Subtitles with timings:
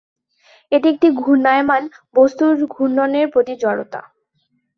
[0.71, 1.83] এটি একটি ঘূর্ণায়মান
[2.15, 4.01] বস্তুর ঘূর্ণনের প্রতি জড়তা।